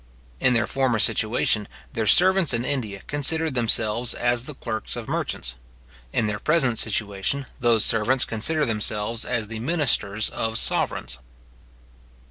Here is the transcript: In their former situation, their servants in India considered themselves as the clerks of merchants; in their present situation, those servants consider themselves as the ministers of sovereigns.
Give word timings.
In 0.39 0.53
their 0.53 0.65
former 0.65 0.97
situation, 0.97 1.67
their 1.93 2.07
servants 2.07 2.55
in 2.55 2.65
India 2.65 3.03
considered 3.05 3.53
themselves 3.53 4.15
as 4.15 4.45
the 4.45 4.55
clerks 4.55 4.95
of 4.95 5.07
merchants; 5.07 5.53
in 6.11 6.25
their 6.25 6.39
present 6.39 6.79
situation, 6.79 7.45
those 7.59 7.85
servants 7.85 8.25
consider 8.25 8.65
themselves 8.65 9.25
as 9.25 9.47
the 9.47 9.59
ministers 9.59 10.27
of 10.31 10.57
sovereigns. 10.57 11.19